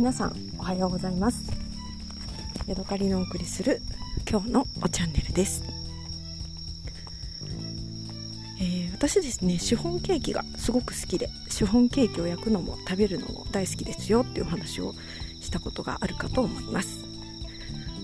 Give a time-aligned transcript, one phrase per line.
[0.00, 1.44] 皆さんおはようございます。
[2.66, 3.82] ヤドカリのお送りする
[4.26, 5.62] 今日のおチャンネルです、
[8.58, 14.94] えー、私ですねシフォンケーキがすごく好きでシフォンケーキを焼くのも食べるのも大好きですよっていう話を
[15.42, 17.04] したことがあるかと思います。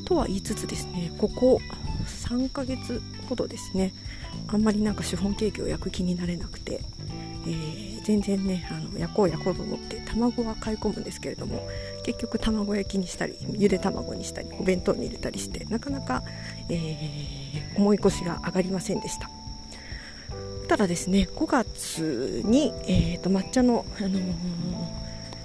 [0.05, 1.63] とは言いつつですねここ
[2.05, 3.95] 3ヶ月ほどですね
[4.49, 6.83] あんまりなんかシフォンケーキを焼く気になれなくて
[7.47, 11.67] えー、全然ねあの焼こう焼こうと思って卵は買い込むんですけれども
[12.05, 16.23] 結局卵焼きにしたりゆで卵にしたりお弁当に入れたりしてなかなか、
[16.69, 19.29] えー、重い腰が上がりませんでした。
[20.69, 24.23] ただですね5月に、えーと、抹茶の、あのー、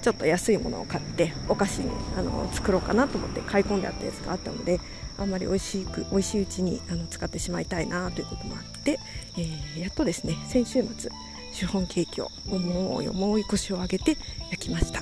[0.02, 4.80] ちょっと安いものを買ってお菓子に、あのー、作ろうかなと思って買い込んであったやつがあったので
[5.20, 8.99] あんまり美味しく美味しいうちにあの使ってしまいたいなということもあって、
[9.38, 11.12] えー、やっとですね先週末
[11.52, 14.18] シフォンケーキを重い重い腰を上げて
[14.50, 15.02] 焼きました、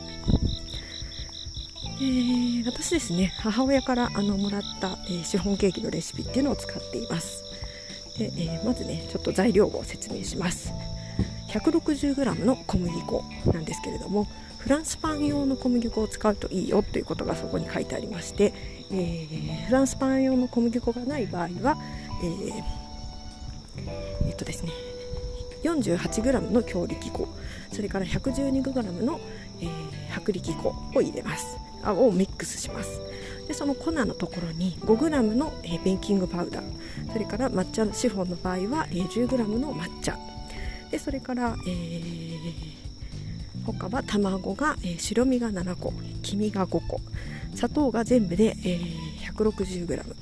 [2.02, 7.44] えー、私ですね母親からあのもらった、えー、シフォンケーキのレシピっていうのを使っています。
[8.17, 10.72] で、えー、まずねちょっと材料を説明します。
[11.50, 14.28] 160g の小麦粉なんですけれども
[14.59, 18.53] フランスパン用の小麦粉を使うといいよということがそこに書いてありまして、
[18.91, 21.78] えー、フランスパン用の小麦粉がない場合は、
[22.23, 22.63] えー、
[24.28, 24.72] えっとですね
[25.63, 27.27] 48g の強力粉。
[27.71, 29.19] それから 112g の、
[29.61, 31.57] えー、薄力粉を入れます。
[31.83, 33.01] あをミックスします。
[33.47, 37.13] でその粉のところに 5g の、えー、ベーキングパウダー。
[37.13, 40.17] それから抹茶シフォンの場合は、えー、10g の抹茶。
[40.91, 42.39] でそれから、えー、
[43.66, 47.01] 他は卵が、えー、白身が7個黄身が5個。
[47.55, 50.16] 砂糖が全部で、えー、160g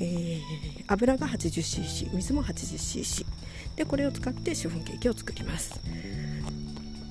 [0.00, 3.24] えー、油が 80cc 水も 80cc
[3.76, 5.80] でこれを使ってシフォンケーキを作ります。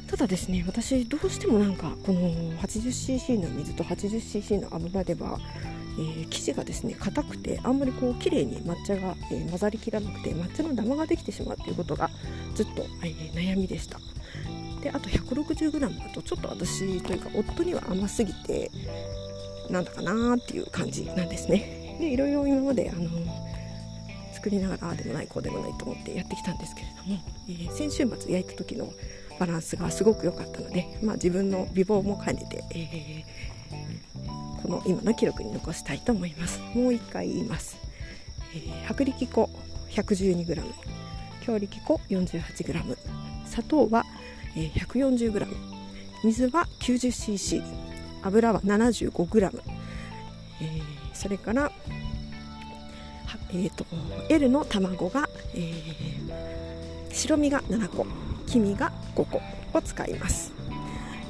[0.08, 5.40] ただですね私どうしてもなんかこの 80cc の水と 80cc の油では、
[5.98, 12.12] えー、生地がですね硬くてあんまりこう綺麗に抹茶が、えー、混ざりきらなくて抹茶のダマができてしまうということが
[12.54, 14.00] ずっと、えー、悩みでした。
[14.84, 18.70] であと 160g だとちょっと私というか夫には甘すぎて
[19.72, 21.98] なんだかなっていう感じなんですね。
[22.00, 23.10] でいろいろ今まであの
[24.44, 28.92] 作りながらああでもないこうでもないと思ってやってきたんですけれども、えー、先週末焼いた時の
[29.40, 36.60] バランスがすごく良かったので、まあ、自分の美貌も兼ねて、えー、この今の記録に残したいと思います。
[36.76, 37.78] もう一回言います、
[38.54, 39.50] えー、薄力粉
[39.92, 40.62] 112g
[41.46, 42.98] 強力粉 48g
[43.46, 44.04] 砂糖は
[44.56, 45.48] 140g
[46.26, 47.64] 水は 90cc
[48.24, 49.62] 油は 75g、
[50.62, 50.82] えー、
[51.14, 51.72] それから
[53.54, 53.86] えーと、
[54.30, 58.08] L の卵が、えー、白身が7個
[58.48, 59.42] 黄身が5個
[59.78, 60.52] を使います。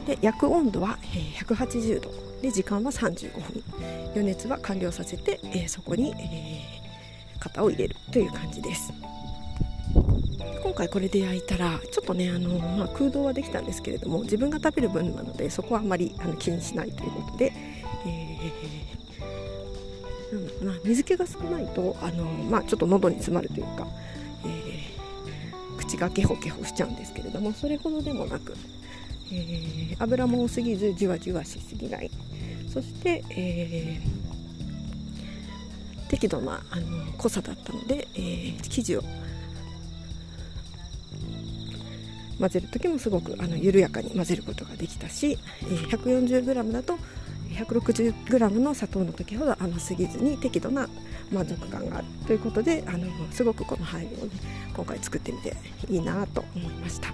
[0.08, 2.12] で焼く温度は、えー、180度。
[2.42, 3.64] で時間は35分。
[4.12, 6.62] 余熱は完了させて、えー、そこに、え、
[7.40, 8.94] 型を入れるという感じです。
[10.62, 17.54] 今回これで焼いたらちょっとねあの、まあ、空洞はできたんですけれども自分が食べる分なのでそこはあまりあの気にしないということで、
[18.08, 19.03] えー
[20.34, 23.88] なんだろうな水気が少ないとあの、まあ、ちょっと喉に詰まるというか、
[24.46, 28.56] えー、口がケホケホしちゃうんですけれどもそれほどでもなく、
[29.32, 32.10] えー、油も多すぎずじわじわしすぎない。
[32.74, 39.04] そして、えー、適度なあの濃さだったので、えー、生地を
[42.40, 46.98] 混ぜる時もすごくあの緩やかに混ぜることができたし、えー、140g だと
[47.50, 50.88] 160g の砂糖の時ほど甘すぎずに適度な
[51.32, 54.32] 満足感があるということであのすごくこの配慮を、ね、
[54.76, 55.56] 今回作ってみて
[55.90, 57.14] いいなと思いました。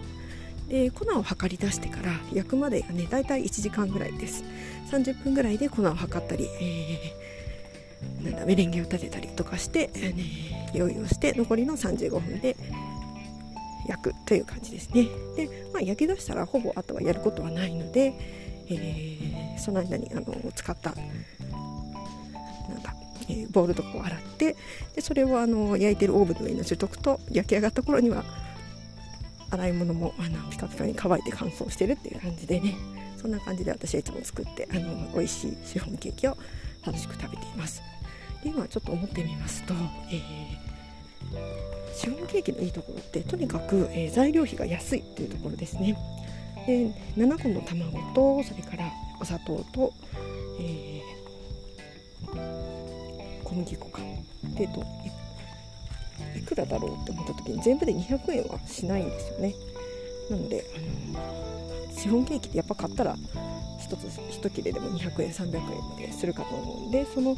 [0.70, 4.44] で粉を測り出してから焼くまでがねだいたい1時間ぐらいです
[4.92, 12.56] 30分ぐらいで粉を測ったり、えー、なんだメレンゲを立てたりとかして、えーね、用意をして残りの35分で
[13.88, 15.08] 焼くという感じですね。
[15.36, 18.14] で、まあ、焼き出したらほぼあとはやることはないので
[18.70, 22.94] えー、その間にあの使ったなんだ、
[23.30, 24.56] えー、ボウルとかを洗って
[24.96, 28.24] でそれをあの焼いてるオーブンの上に乗せておくと焼き上がった頃には
[29.52, 33.00] 洗い物もあのピカピカに乾いて乾燥してるっていう感じでね。
[33.20, 36.38] そんな感じで私はいつも作ってあの美味しいシフォンケーキを
[36.86, 37.82] 楽しく食べています。
[38.42, 39.74] で今ちょっと思ってみますと、
[40.10, 45.98] えー、シフォンケーキのいいところってとにかく、えー、材料費が安いっていうところですね。
[46.70, 49.92] で7個の卵とそれからお砂糖と、
[50.60, 54.02] えー、小麦粉か。
[54.56, 54.86] でと
[56.38, 59.56] いくらだろうって思った時に全部で200円はしないんですよね。
[60.30, 64.04] なのであのシフォンケーキってやっぱ買ったら1つ
[64.38, 67.36] 1切れでも200円300円までするかと思うんでその、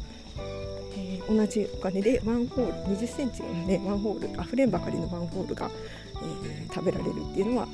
[0.98, 5.72] えー、同じお金でワンホール2 0センチのねワンホールあふれんばかりのワンホールが、
[6.22, 7.68] えー、食べられるっていうのは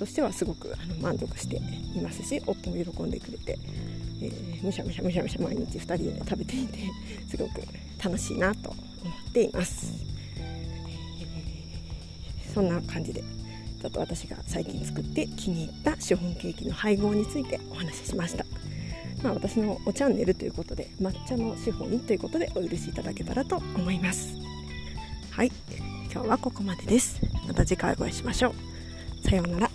[0.00, 3.58] としてはすごくあの満足していますし夫も喜んでくれて、
[4.22, 6.78] えー、むしゃむしゃむしゃむしゃ毎日2人でね食べていて
[7.28, 7.60] すごく
[8.02, 8.80] 楽しいなと思
[9.28, 9.92] っています、
[10.38, 13.22] えー、そんな感じで
[13.82, 18.44] ちょっと私が最近作って気に入ったシフォンケーキの配合についてお話ししました。
[19.22, 24.34] まあ、私のおチャンネルということで抹茶のシフォンということでお許しいただけたらと思います。
[25.30, 25.52] はい
[26.12, 27.20] 今日はここまでです。
[27.46, 29.28] また次回お会いしましょう。
[29.28, 29.69] さようなら。